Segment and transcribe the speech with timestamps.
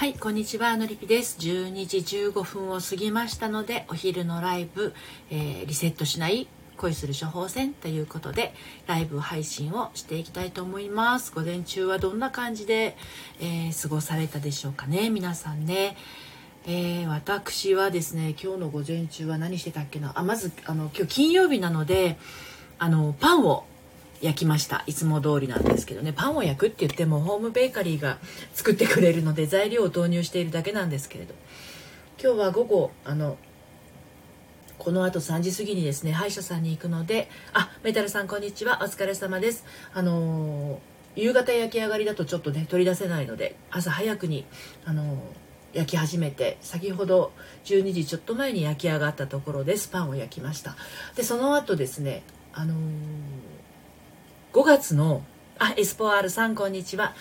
[0.00, 1.36] はい、こんにちは、のりぴです。
[1.40, 4.94] 12時15分を過ぎましたので、お昼のライブ、
[5.30, 8.54] えー、リセットしない恋する処方箋ということで、
[8.86, 11.32] ライブ配信をしていきたいと思います。
[11.34, 12.96] 午前中はどんな感じで、
[13.40, 15.98] えー、過ごされたでしょうかね、皆さんね。
[16.66, 20.12] えー、私はですね、今日の午前中は何してたっけな。
[20.14, 22.16] あ、まず、あの、今日金曜日なので、
[22.78, 23.66] あの、パンを
[24.20, 24.84] 焼きました。
[24.86, 26.12] いつも通りなんですけどね。
[26.12, 28.18] パンを焼くって言ってもホームベーカリーが
[28.52, 31.34] 作ってくれるので材料を投入しているだけなんですけれど。
[32.22, 33.38] 今日は午後あの
[34.76, 38.80] この後3時過ぎにですね歯医者さんに行くのであメタルさんこんにちは。
[38.82, 39.64] お疲れ様です。
[39.94, 44.44] あのー、夕方焼き上がりだとちょっとね取り出せないので朝早くに
[44.84, 45.16] あのー
[45.72, 47.30] 焼き始めて先ほど
[47.64, 49.88] 12時ちょっと前に焼き上がったところです。
[49.88, 50.76] パンを焼きました。
[51.14, 52.76] でその後ですねあのー
[54.52, 55.22] 5月の
[55.60, 57.14] あエスポアールさんこんにちは。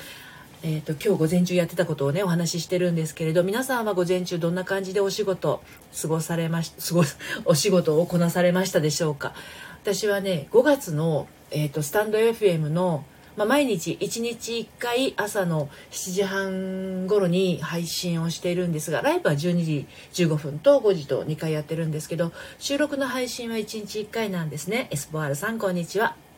[0.64, 5.62] えーと、今日午前中やってたことをねお話ししてるんですけれど皆さんは午前中どんな感じでお仕事
[6.02, 7.04] 過ごされまし過ご
[7.46, 9.36] お仕事をこなされましたでしょうか？
[9.84, 13.06] 私はね5月の、えーと、スタンド FM の、
[13.38, 24.88] まあ、毎日1日1回朝の7時半頃に配信をしているんですがライブは12時15分と5時と2回やってるんですけど収録の配信は1日1回なんですね。
[24.90, 26.29] エスポアールさんこんにちは。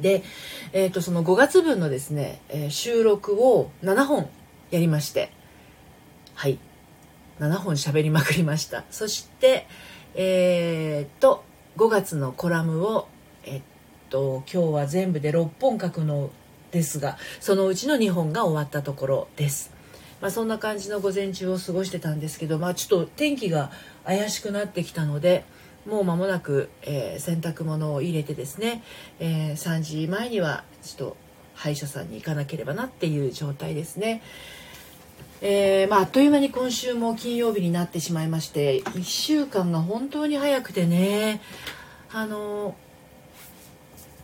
[0.00, 0.22] で、
[0.72, 4.28] えー、とその5月分のですね、えー、収録を7本
[4.70, 5.30] やりまして。
[6.34, 6.58] はい。
[7.38, 8.84] 7本喋りまくりました。
[8.90, 9.66] そして
[10.14, 11.44] えっ、と
[11.76, 13.08] 5月のコラムを
[13.44, 13.62] えっ
[14.10, 16.30] と今日は全部で6本書くの
[16.70, 19.80] ですがそのうちの2本が終わったところです。
[20.20, 23.70] まあ、そんな感じの午前中を過ごしてたんですけど、まあ、ちょっと天気が
[24.04, 25.44] 怪しくなってきたので、
[25.86, 28.82] もう間もなく、えー、洗濯物を入れてですね、
[29.18, 31.16] えー、3時前にはちょっと
[31.54, 34.22] 歯医者さんに行かなければなっていう状態ですね。
[35.42, 41.40] えー、まあ、あっという間に今週も金曜日になってしまいまして1週間が本当に早くてね
[42.12, 42.74] あの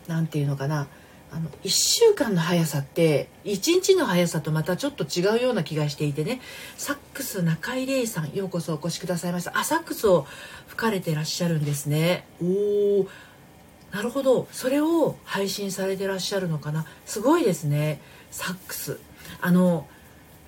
[0.07, 0.87] 何て言うのかな
[1.31, 6.41] あの1週間の速さって1日の速さとまたちょっと違うような気がしていてね。
[6.77, 9.57] サックス中井玲さんようこそお越しくださいました。
[9.57, 10.25] あサックスを
[10.67, 12.25] 吹かれてらっしゃるんですね。
[12.41, 12.45] お
[13.01, 13.07] お
[13.91, 14.47] なるほど。
[14.51, 16.85] それを配信されてらっしゃるのかな。
[17.05, 18.01] すごいですね。
[18.31, 18.99] サックス。
[19.41, 19.87] あの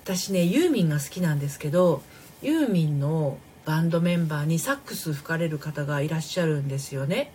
[0.03, 2.01] 私ねユーミンが好きなんですけど
[2.41, 7.31] ユーミンのバンドメンバーにサックス吹かれる方がいらっしゃるんですよね。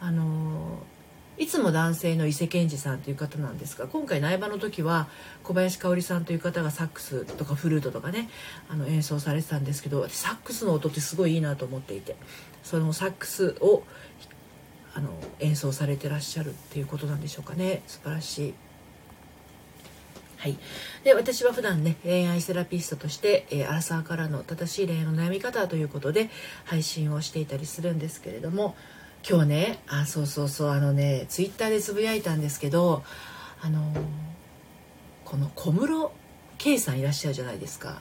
[0.00, 0.82] あの
[1.36, 5.08] いつも男性の伊勢健二さんという方なんですが今回苗場の時は
[5.42, 8.28] 小林香織さんという方がサックスとかフルートとかね
[8.68, 12.16] あの演奏されてたんですけどサックスの音ってすごいいいなと思っていて
[12.62, 13.82] そのサックスを
[14.94, 18.54] あの演奏されてらっしゃるっていうことなんでしょうかね素晴らしい。
[20.38, 20.58] はい、
[21.04, 26.28] で私は普段ね恋愛セラピストとして、えー、アラサーからの正しい恋愛の悩み方ということで
[26.64, 28.76] 配信をしていたりするんですけれども
[29.28, 33.02] 今日ねあそうそうそうあのねツイッターでつぶやいたんですけど
[33.62, 33.80] あの
[35.24, 36.12] この小室
[36.58, 38.00] 圭さんいらっしゃるじゃないですか。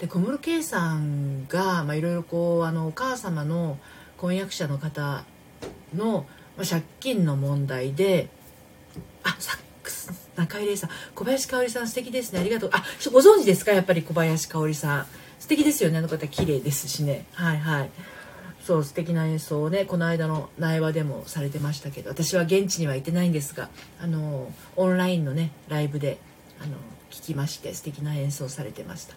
[0.00, 3.78] で小室圭さんがいろいろこうあのお母様の
[4.18, 5.24] 婚約者の方
[5.94, 8.28] の、まあ、借金の問題で
[9.22, 12.70] あサックス中井玲さん小林香織さん素敵ですねありがとう。
[12.72, 13.72] あご存知ですか？
[13.72, 15.06] やっぱり小林香織さん。
[15.38, 17.24] 素敵ですよねあの方綺麗ですしね。
[17.34, 17.90] はいはい。
[18.66, 23.68] そう素敵な演奏をねこの間の苗場でもされてましたけど私は現地には行ってないんですが
[24.02, 26.18] あのオンラインのねライブで
[26.60, 26.72] あの
[27.12, 29.14] 聞きまして素敵な演奏されてました。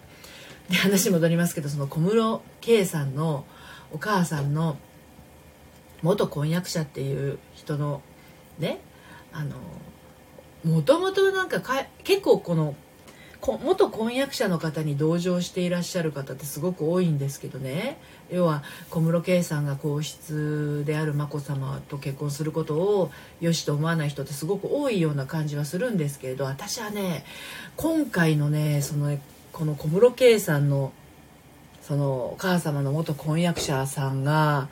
[0.70, 3.44] で話戻りますけどその小室圭さんの
[3.92, 4.78] お母さんの
[6.04, 8.04] 元婚約者っていう人の
[8.60, 8.80] ね
[9.34, 9.56] あの
[10.64, 12.76] もともとなんかか結構この
[13.42, 17.98] 元婚約者の方に同情していらっしゃる方ってすごく多いんですけどね。
[18.32, 23.12] 要は小室圭さんが皇室である眞子さまと結婚することを
[23.42, 27.26] 良しと思わない人ってすごく多いような感じはするんですけれど私はね
[27.76, 29.18] 今回のねその
[29.52, 30.92] この小室圭さんの
[31.82, 34.70] そのお母様の元婚約者さんが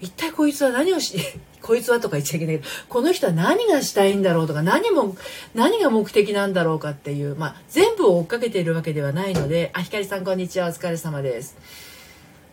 [0.00, 5.16] 一体こいつは何をしてこいつはとか言っちゃいけないけどこの人は何がしたいんだろうとか何も
[5.54, 11.56] 何が目的なんだろうかっていう、まあ、全部を追っかけているわけではないのであひかりさんこんにちはお疲れ様です。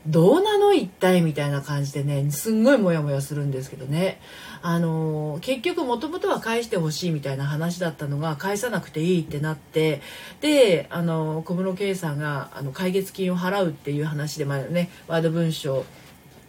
[0.07, 4.19] どうなの一体みたいな感じでねすんごいモヤモヤするんですけどね
[4.62, 10.01] あの結局もともとは返してほしいみたいな話だったのが返さなくていいってなって
[10.39, 15.86] であの小室圭さんがあの解決金を払うっていう話で、まあね、ワード文章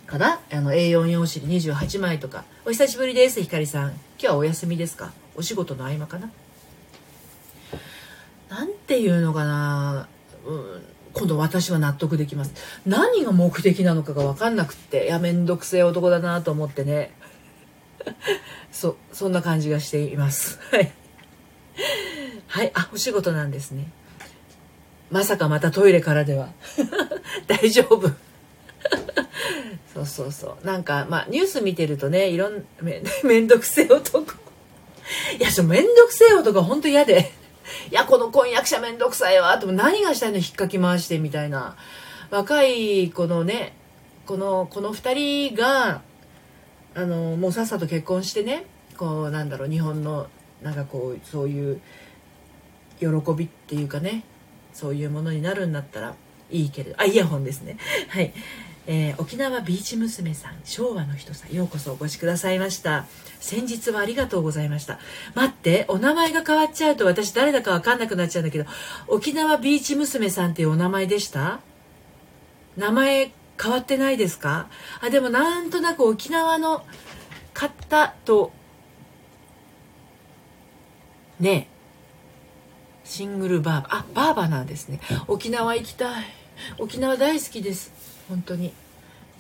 [0.09, 0.41] かな？
[0.51, 2.45] あの A4 用紙28枚とか。
[2.65, 3.91] お久しぶりですひかりさん。
[3.91, 5.13] 今日はお休みですか？
[5.37, 6.31] お仕事の合間かな？
[8.49, 10.09] なんていうのかな？
[10.47, 10.83] うん
[11.13, 12.53] 今度私は納得できます。
[12.87, 17.13] 何が目的なのかが分かんなくっていや面倒くせえ男だなと思ってね。
[18.73, 20.59] そそんな感じがしています。
[20.71, 20.93] はい。
[22.47, 23.91] はいあお仕事なんですね。
[25.11, 26.49] まさかまたトイレからでは。
[27.47, 28.11] 大丈夫。
[29.99, 30.67] そうそうそう。
[30.67, 34.33] なんかまあニュース見てるとねいろんめ めんどくせえ男。
[35.39, 37.33] いやそめんどくせえ男本当嫌で。
[37.91, 39.55] いやこの婚約者めんどくさいわ。
[39.55, 40.39] って何がしたいの？
[40.39, 41.77] 引っかき回してみたいな。
[42.31, 43.75] 若いこのね
[44.27, 46.03] このこの2人が
[46.95, 48.67] あのもうさっさと結婚してね
[48.97, 50.29] こうなんだろう日本の
[50.63, 51.81] なんかこうそういう
[53.01, 53.07] 喜
[53.37, 54.25] びっていうかね
[54.73, 56.15] そういうものになるんだったら
[56.51, 57.01] いいけれど。
[57.01, 57.79] あイヤホンですね。
[58.09, 58.33] はい。
[58.91, 63.05] えー、沖縄ビーチ娘さん昭和の人さんようこそお越しくださいました。
[63.39, 64.99] 先日はありがとうございました。
[65.35, 68.65] 待ってお名前が変わっちゃうと私誰だか分かんなくなっちゃうんだけど
[69.07, 71.61] 沖縄ビーチ娘さんっていうお名前でした？
[72.79, 73.31] 名前
[73.63, 74.69] 変わってないですか？
[75.03, 76.87] あでもなんとなく沖縄の
[77.53, 78.53] 方と
[81.39, 81.69] ね
[83.05, 84.99] シングルバーバーあバーバーなんですね。
[85.27, 86.25] 沖縄行きたい。
[86.79, 87.93] 沖縄大好きです。
[88.29, 88.73] 本当に行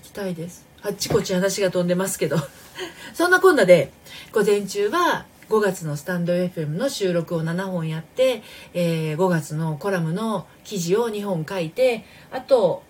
[0.02, 0.67] きたいです。
[0.82, 2.37] あっちこっち話が飛んでますけど。
[3.14, 3.93] そんなこんなで
[4.32, 8.43] 午前中は5月のスタンド FM の収録を7本やって、
[8.75, 12.82] えー、5月のコラムの記事を2本書いてあと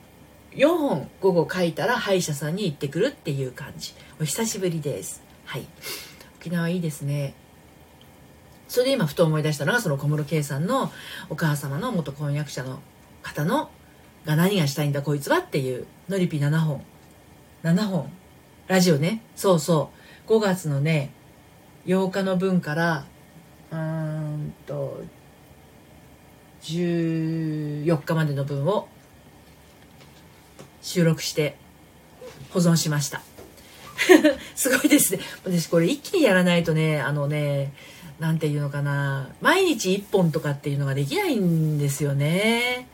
[0.52, 3.94] 4本午後書いたら歯医者さんに行ってくるっていう感じ。
[4.20, 5.22] お久しぶりです。
[5.44, 5.66] はい。
[6.40, 7.34] 沖縄いいですね。
[8.68, 10.92] それで今ふと思い出したのがその小室圭さんの
[11.30, 12.80] お母様の元婚約者の
[13.22, 13.70] 方の
[14.28, 16.84] が何がしたいんだこいつはっていうのりぴ7本。
[17.62, 18.12] 7本。
[18.66, 19.22] ラジオね。
[19.34, 19.90] そうそ
[20.26, 20.30] う。
[20.30, 21.10] 5月のね
[21.86, 23.06] 8日の分から
[23.72, 25.02] うーんと
[26.60, 28.88] 14日までの分を
[30.82, 31.56] 収録して
[32.50, 33.22] 保存しました。
[34.54, 35.20] すごいですね。
[35.42, 37.72] 私これ一気にやらないとねあのね
[38.18, 39.30] 何て言うのかな。
[39.40, 42.88] 毎日1本とかっていうのができないんですよね。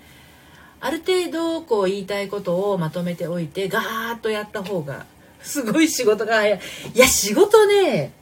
[0.85, 5.07] ある程度こう言いたいことをまとめておいてガーッとやった方が
[5.43, 6.61] すごい仕事が早い。
[6.95, 8.13] いや仕事ね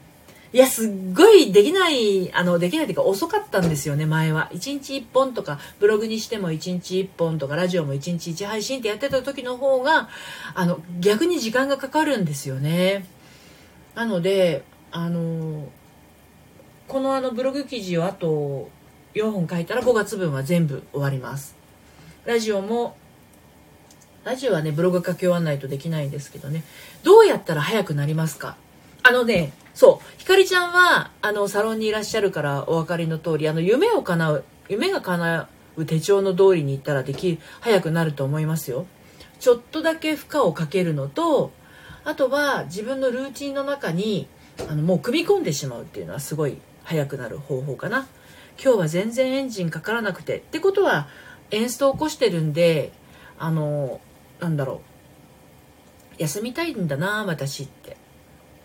[0.52, 4.48] いやすっごいできないあのできないっていうか遅かったんですよね前は。
[4.52, 10.08] 1日1本とかブログにしても1日1本とかラジオも1日1配信ってやってた時の方が
[10.54, 13.06] あの逆に時間がかかるんですよね。
[13.96, 14.62] なので
[14.92, 15.68] あの
[16.86, 18.70] このあのブログ記事をあと
[19.14, 21.60] 4本書いたら5月分は全部終わります。
[22.24, 22.96] ラジオも
[24.24, 26.62] ラジオはねブログ書き終わんないとできないんですけどね。
[27.02, 28.56] どうやったら早くなりますか？
[29.02, 30.18] あのねそう。
[30.18, 38.86] ひかりちゃんはあのサロンにいらっしゃるからお分かりの通りあの夢を叶う夢が叶う手帳の通りに行ったらでき早くなると思いますよ。
[39.40, 41.50] ちょっとだけ負荷をかけるのと
[42.04, 44.28] あとは自分のルーチンの中に
[44.68, 48.06] あのもう組み込んでしまうっていうのはすごい早くなる方法かな。
[48.62, 50.36] 今日は全然エンジンかからなくて。
[50.36, 51.08] ってことは
[51.52, 52.92] エンスト起こしてるんで
[53.38, 54.00] あの
[54.40, 54.92] なんだろう。
[56.18, 57.96] 休みたいんだな私って、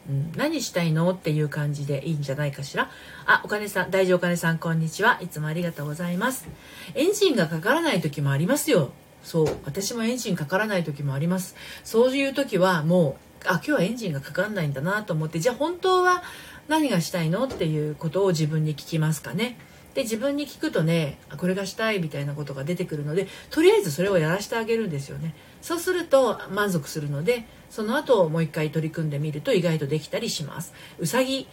[0.10, 2.90] うん、何したいのっていう感じでいいんじゃないかしら。
[3.26, 5.20] あお金さん大丈夫お金さんこんにちは。
[5.22, 6.48] いつもありがとうございます。
[6.96, 8.92] エンジンがかからない時もありますよ。
[9.24, 11.56] そう私もエンジンかからない時もあります。
[11.84, 16.24] そういう時はもうあ今日はエンジンがかかんないんだなと思ってじゃあ本当は
[16.68, 19.58] 何がしたいのっていうことを自分に聞きますかね。
[19.98, 25.34] で自分に聞くとねこれがしたいみたいなことが出てくるのでとりあえずそれをやらせてあげるんですよね。
[25.60, 30.72] そうすると満足するのでその後もう一回取り組んでみると意外とできたりします。
[31.00, 31.48] うさぎ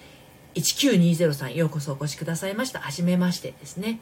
[0.56, 2.80] 1920さんようこそお越しくださいました。
[2.80, 3.98] はじめましてですね。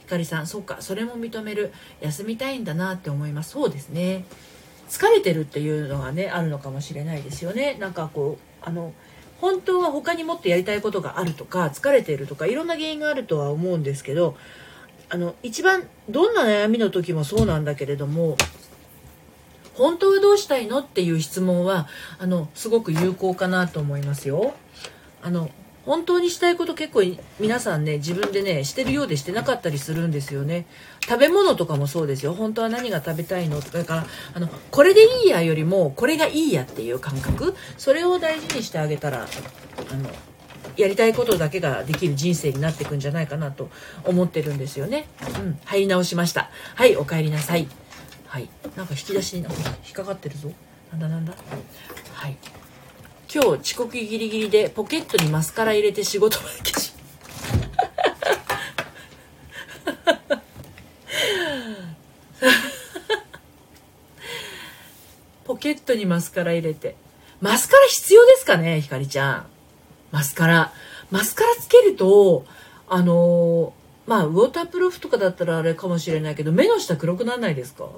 [0.00, 1.70] ひかりさんそうかそれも認める。
[2.00, 3.50] 休みたいんだなって思います。
[3.50, 4.24] そうですね。
[4.88, 7.76] 疲れてるっていうのがねあるのかもしれないですよね。
[7.78, 8.94] なんかこうあの
[9.40, 14.36] 本当は他にもっとやりたいことがあるとか疲れているとかいろんな原因があるとは思うんですけど
[15.10, 18.36] あの一番どんな悩みの時もそうなんだけれども
[19.74, 21.88] 本当はどうしたいのっていう質問は
[22.18, 24.54] あのすごく有効かなと思いますよ。
[25.20, 25.50] あの
[25.84, 27.02] 本当にしたいこと結構
[27.38, 30.66] 皆さんね自分でねしてるようでしてなかったりするんですよね。
[31.02, 32.32] 食べ物とかもそうですよ。
[32.34, 33.60] 本当は何が食べたいの？
[33.60, 37.54] だからあのこれでいいやよりもこれがいいやっていう感覚。
[37.76, 39.26] それを大事にしてあげたら
[39.90, 40.08] あの
[40.76, 43.68] やりたいことだけができる人生になっていくんじゃないかなと
[44.04, 45.06] 思ってるんですよね。
[45.38, 45.58] うん。
[45.64, 46.50] 入り直しました。
[46.74, 47.68] はいお帰りなさい。
[48.26, 48.48] はい。
[48.76, 49.46] なんか引き出しに引
[49.90, 50.50] っかかってるぞ。
[50.90, 51.34] なんだなんだ。
[52.12, 52.36] はい。
[53.34, 56.94] 今日遅刻ギリギリでポケットにマスカラ入れて仕事まで消し。
[65.44, 66.94] ポケットにマスカラ入れて。
[67.40, 69.46] マスカラ必要ですかねひかりちゃん。
[70.12, 70.72] マスカラ。
[71.10, 72.44] マスカラつけると
[72.86, 77.88] あのー、まあウォータープルーフとかだったらあれかもしれないけど目の下黒くならないですか？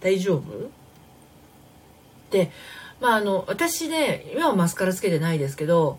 [0.00, 0.42] 大丈夫？
[2.30, 2.50] で
[3.00, 5.98] まああの私ね今はマスカラつけてないですけど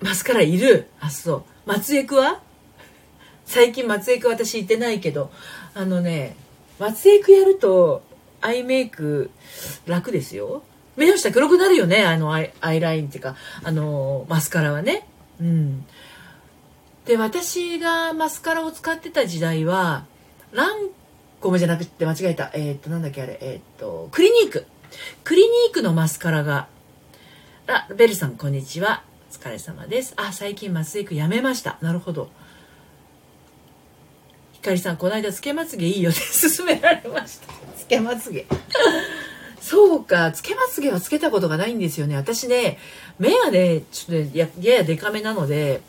[0.00, 0.88] マスカラいる。
[1.00, 1.44] あそう。
[1.64, 2.40] 松江区は？
[3.44, 5.30] 最近松江区私行ってないけど。
[5.74, 6.34] あのね
[6.80, 8.02] 松江区やると
[8.40, 9.30] アイメイク
[9.86, 10.64] 楽ですよ。
[10.96, 13.36] 目の下黒くなるよねあのアイアイラインっていうか。
[13.62, 15.06] あのマスカラはね。
[15.40, 15.86] うん。
[17.04, 20.04] で私がマスカラを使ってた時代は
[20.50, 20.88] ラン
[21.40, 22.50] コムじゃなくて間違えた。
[22.54, 23.38] えっ、となんだっけあれ。
[23.40, 24.66] えっ、とクリニーク。
[25.24, 26.68] クリニークのマスカラが。
[27.66, 29.02] あベルさんこんにちは。
[29.30, 30.14] お疲れ様です。
[30.16, 31.78] あ最近麻酔クやめました。
[31.80, 32.30] なるほど。
[34.52, 36.20] ひかりさんこの間つけまつげいいよって
[36.56, 37.52] 勧められました。
[37.78, 38.46] つけまつげ。
[39.60, 40.32] そうか。
[40.32, 42.16] つけまつげはつけたことがないんですよね。
[42.16, 42.78] 私ね
[43.18, 45.80] 目がねちょっとやややデカめなので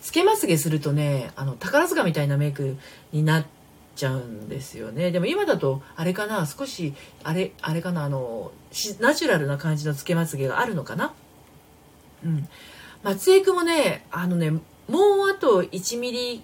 [0.00, 2.76] つけまつげするとねあの宝塚みたいなメイク
[3.12, 3.44] になっ
[3.94, 5.10] ちゃうんですよね。
[5.10, 6.94] でも今だとあれかな少し
[7.24, 8.52] あれあれかなあの
[9.00, 11.12] ナチュラルな感じのつけまつげがあるのかな？
[12.24, 12.48] うん。
[13.02, 14.62] 松江区もねあのねもう
[15.30, 16.42] あと1ミリ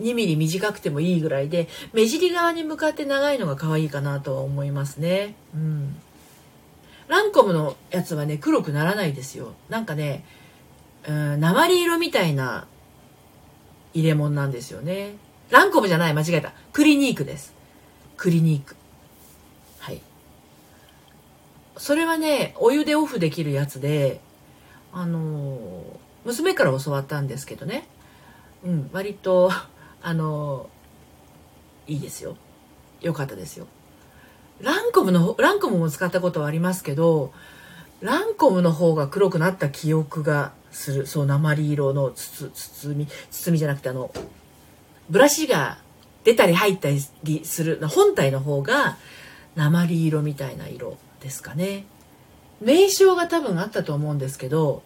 [0.00, 5.34] 2ミリ短くてもいいぐらいで目尻側に向かって長いのが可愛いかなとは思いますね。
[5.54, 5.96] うん。
[7.08, 9.54] ランコムのやつはね黒くならないですよ。
[9.68, 10.24] なんかね
[11.08, 12.66] うん鉛色みたいな
[13.94, 15.14] 入れ物なんですよね。
[15.50, 16.52] ランコムじゃない間違えた。
[16.72, 17.54] クリニークです。
[18.16, 18.74] クリニーク。
[19.78, 20.00] はい。
[21.76, 24.20] それはねお湯でオフできるやつで
[24.92, 25.58] あの
[26.24, 27.86] 娘から教わったんですけどね。
[28.64, 29.50] うん割と
[30.02, 30.68] あの
[31.86, 32.36] いいですよ。
[33.00, 33.66] よかったですよ。
[34.60, 37.32] ランコムのランコムも使ったことはありますけど
[38.00, 41.06] ランコムの方が黒くなった記憶がする。
[41.06, 44.10] そう鉛色の包み包みじゃなくてあの
[45.08, 45.78] ブラシが
[46.24, 46.88] 出たり入った
[47.22, 48.96] りする本体の方が
[49.54, 51.86] 鉛色みたいな色ですかね。
[52.60, 54.82] 名称が多分あったと思うんですけど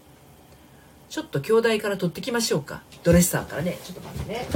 [1.09, 2.83] ちょっと兄弟から取ってきましょうか。
[3.03, 3.79] ドレッサーからね。
[3.85, 4.47] ちょっと待ってね。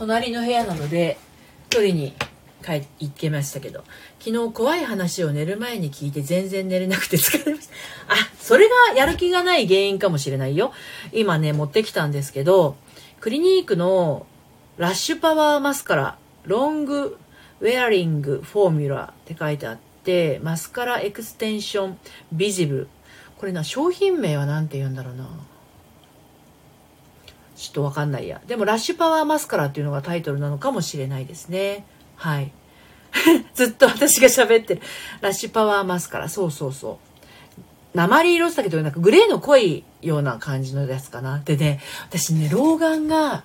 [0.00, 1.18] 隣の部屋なので
[1.68, 2.14] 取りに
[2.64, 3.84] 帰行けましたけど。
[4.18, 7.74] 昨日怖い話を寝る前に聞いて全然寝れなくて疲れました。
[8.08, 10.72] あそれがやる気がない原因かもしれないよ。
[11.12, 12.76] 今ね持ってきたんですけど
[13.20, 14.26] クリニークの
[14.78, 17.18] ラッシュパワーマスカラロング
[17.60, 21.98] ウェアリングフォーミュラって書いてあってマスカラエクステンション
[22.32, 22.88] ビジブル。
[23.36, 25.28] これな商品名は何て言うんだろうな。
[27.60, 28.40] ちょっとわかんないや。
[28.46, 31.84] でも、ラッシュパワーマスカラっていうのがタイトルなのかもしれないですね。
[32.16, 32.52] はい。
[33.54, 34.82] ずっと私が喋ってる。
[35.20, 36.30] ラッシュパワーマスカラ。
[36.30, 36.98] そうそうそ
[37.94, 37.98] う。
[37.98, 41.40] 鉛色だけど、なんかグレーの濃いような感じのやつかな。
[41.40, 43.44] でね、私ね、老眼が、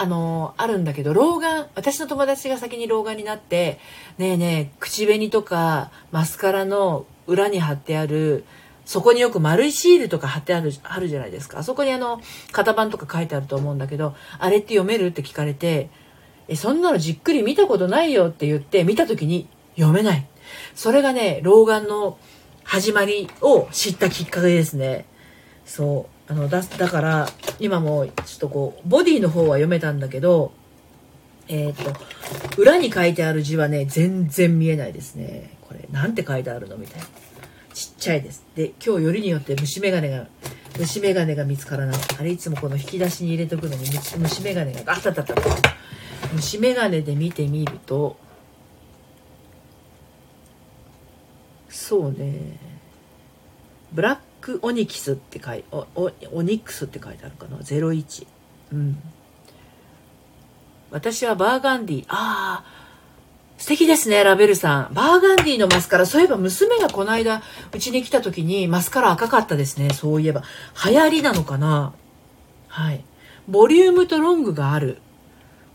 [0.00, 3.80] あのあるんだけど、老眼、私の友達が先に老眼になって、
[4.18, 8.44] ねえねえ、口紅とかマスカラの裏に貼ってある、
[8.88, 11.58] そこによく丸いシールとか貼ってある、あるじゃないですか。
[11.58, 15.90] あそこにあの、型番とか書いてあると思うんだけど、あれって読めるって聞かれて、
[16.48, 20.26] え、そんなのじっくり見たことないよって言って、見た時に読めない。
[20.74, 22.16] それがね、老眼の
[22.64, 25.04] 始まりを知ったきっかけですね。
[25.66, 26.32] そう。
[26.32, 27.28] あの、だ、だから、
[27.60, 30.52] 今もちょっとこう、ボディの方は読めたんだけど、
[31.48, 31.92] えっ、と、
[32.56, 35.58] 裏に書いてある字はね、全然見えないですね。
[35.60, 36.78] これ、なんて書いてあるの？
[36.78, 37.06] みたいな。
[37.78, 38.44] ちっちゃいです。
[38.56, 40.26] で、今日よりによって虫眼鏡が、
[40.80, 42.00] 虫眼鏡が見つからない。
[42.18, 43.84] あれいつもこの引き出しに入れとくのに
[44.18, 45.34] 虫眼鏡が、あったあったった。
[46.32, 48.16] 虫眼鏡で見てみると、
[51.68, 52.58] そうね、
[53.92, 58.26] ブラックオニキスって書いおおオニックスって書いてあるかな？01
[58.72, 59.00] うん
[60.90, 62.87] 私はバーガンディああ
[63.58, 64.94] 素敵ですね、ラベルさん。
[64.94, 66.06] バーガンディのマスカラ。
[66.06, 67.42] そういえば娘がこの間、
[67.74, 69.90] うちに来た時にマスカラ赤かったですね。
[69.90, 70.44] そういえば。
[70.86, 71.92] 流行りなのかな？
[72.68, 73.04] はい。
[73.48, 74.98] ボリュームとロングがある。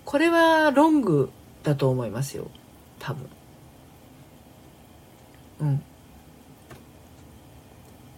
[0.06, 1.30] これはロング
[1.64, 2.50] だと思いますよ。
[3.00, 3.30] 多分。
[5.60, 5.84] うん。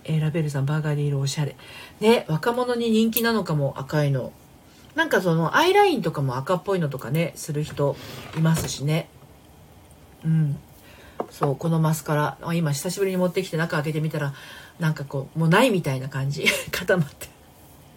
[0.04, 1.56] えー、ラベルさん、バーガーディ色おしゃれ。
[2.00, 4.32] ね、若者に人気なのかも、赤いの。
[4.94, 7.96] なんかその、アイラインとかも赤っぽいのとかね、する人
[8.38, 9.10] いますしね。
[10.26, 10.58] うん。
[11.32, 14.34] そうこのマスカラ今久しぶりに持ってきて中開けてみたら
[14.80, 16.46] なんかこうもうないみたいな感じ。
[16.72, 17.28] 固まって。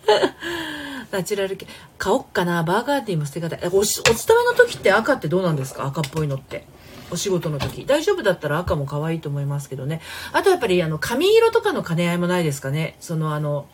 [1.11, 1.67] ナチュラル系。
[1.97, 2.63] 買おっかな。
[2.63, 3.57] バーガーディーも捨て方。
[3.71, 5.87] おお勤めの時って赤ってどうなんですか？
[5.87, 6.67] 赤っぽいのって。
[7.11, 7.87] お仕事の時。
[7.87, 10.01] 大丈夫だったら赤も可愛いと思いますけどね。
[10.33, 12.97] あとやっぱりあの髪色とかの兼ね合いもないですかね。
[13.01, 13.67] そのあの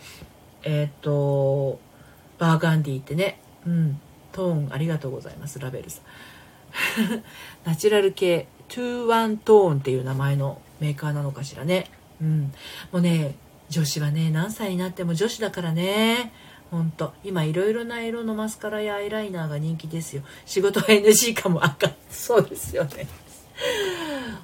[0.63, 1.81] えっ、と
[2.39, 3.41] バーガンディーってね。
[3.67, 4.01] うん。
[4.33, 5.59] トーンありがとうございます。
[5.59, 6.03] ラベルさん。
[7.65, 11.91] ナチュラル系21トーンっていう名前のメーカーなのかしらね。
[12.21, 12.53] うん。
[12.93, 13.35] もうね
[13.69, 16.33] 女子はね何歳になっても女子だからね。
[16.71, 17.13] ほんと。
[17.23, 20.23] 今いろいろな色のマスカラやアイライナーが人気ですよ。
[20.45, 23.07] 仕事は NG かも赤そうですよね。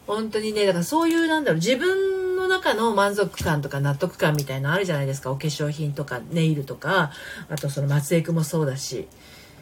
[0.07, 5.31] 本当にねだからそういうなんだろう自分の中の満足感とか納得感みたいなのあるじゃないですか。
[5.31, 7.11] お化粧品とかネイルとか。
[7.49, 9.09] あとその松江区もそうだし。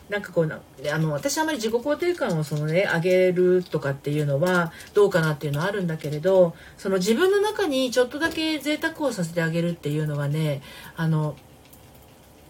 [0.08, 0.60] なんかこうな
[0.92, 10.62] あの私あまり自己肯定感をそのね上げるとかっていうのはどうかなっていうのはあるんだけれどその自分の中にちょっとだけ贅沢をさせてあげるっていうのはね
[10.96, 11.36] あの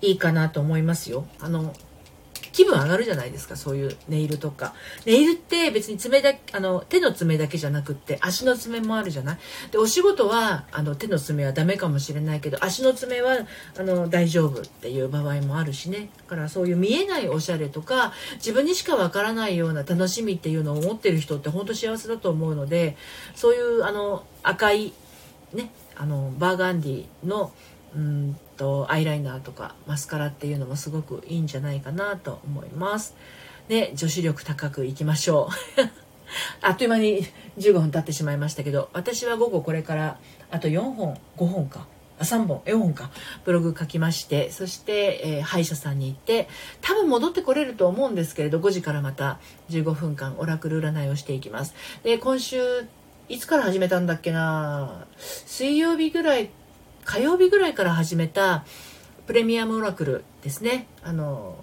[0.00, 1.26] いいかなと思いますよ。
[1.40, 1.74] あの
[2.58, 4.74] 気分上がるじゃないですかそういうネイルとか。
[5.06, 9.38] ネイルって別に爪だあの手の爪だけじゃなくって足の爪もあるじゃない？
[9.70, 13.46] でお仕事はあの手の爪はダメかもしれないけど足の爪は
[13.78, 16.10] あの大丈夫っていう場合もあるしね。
[16.16, 22.96] だからそういう見えないおしゃれとか自分にしかわからないような楽しみっていうのを持ってる人って本当幸せだと思うので
[23.36, 24.92] そういうあの赤い
[25.54, 27.52] ねあのバーガンディの
[27.94, 33.14] うんとアイライナーとかマスカラっていうのもすごくいいんじゃないかなと思います。
[33.68, 35.80] で女子力高くいきましょう。
[36.60, 37.26] あっという間に
[37.58, 40.18] 15分経ってしまいましたけど私は午後これから
[40.50, 41.86] あと4本5本か
[42.18, 43.10] あ3本4本か
[43.44, 46.48] ブログ書きましてそして、えー、歯医者さんに行って
[46.82, 49.38] 多分戻ってこれると思うんですけれど5時からまた
[49.70, 51.74] 15分間オラクル占いをしていきます。
[52.02, 52.58] で今週
[53.28, 56.50] いつから始めたんだっけな水曜日ぐらい
[57.08, 58.66] 火曜日ぐらいから始めた
[59.26, 60.86] プレミアムオラクルですね。
[61.02, 61.56] あの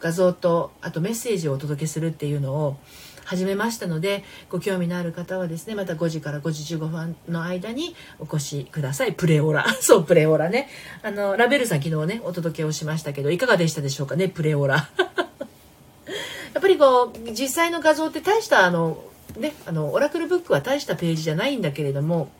[0.00, 2.76] 画像とあとメッセージをお届けするっていうのを
[3.24, 9.14] 始めましたのでご興味のある方はですねまた5時から5時15分の間にお越しください。
[9.14, 9.66] プレオラ。
[9.80, 10.68] そうプレオラね。
[11.02, 14.90] あのラベルさん昨日ねお届けをしましたけどいかがでしたでしょうかねプレオラ。
[16.52, 19.02] やっぱりこう実際の画像って大したあの
[19.38, 22.30] ねあのオラクルブックは大したページじゃないんだけれども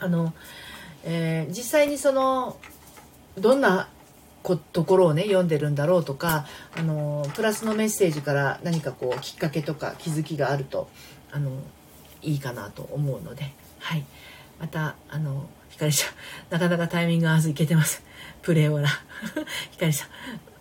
[0.00, 0.34] あの
[1.04, 2.56] えー、実際にその
[3.38, 3.88] どんな
[4.72, 10.88] ところをね読んでるんだろうとかあのプラスのメッセージから何かこうきっかけとか気づきがあると
[11.30, 11.50] あの
[12.22, 14.04] いいかなと思うので、はい、
[14.60, 16.12] またあのひかりちゃん
[16.50, 18.02] なかなかタイミング合わずいけてます。
[18.42, 18.88] プレオラ。
[19.70, 20.06] ひかりさ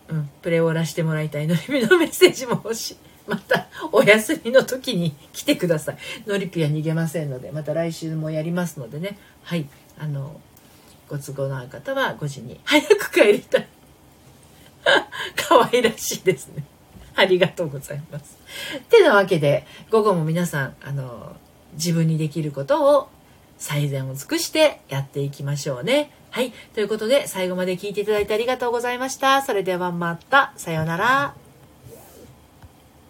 [0.10, 1.47] ん、うん、プレオラしてもらいたい。
[1.47, 2.97] のりぴのメッセージも欲しい。
[3.27, 5.97] またお休みの時に来てください。
[6.27, 9.17] のりぴは逃げませんのでまた来週もやりますのでね。
[9.43, 9.67] はい。
[9.99, 10.39] あの
[11.10, 13.67] ご都合のある方は5時に早く帰りたい。
[15.36, 16.63] 可愛らしいですね。
[17.15, 18.38] ありがとうございます。
[18.89, 21.36] てなわけで午後も皆さんあの
[21.73, 23.10] 自分にできることを
[23.58, 26.12] 最善を尽くしてやっていきましょうね。
[26.32, 26.51] はい。
[26.73, 29.41] ということで最後まで聞いていただいてありがとうございました。
[29.41, 30.54] それではまた。
[30.56, 31.50] さようなら。